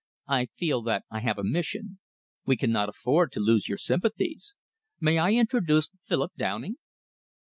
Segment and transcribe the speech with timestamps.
[0.27, 1.99] "I feel that I have a mission.
[2.43, 4.55] We cannot afford to lose your sympathies.
[4.99, 6.77] May I introduce Philip Downing?"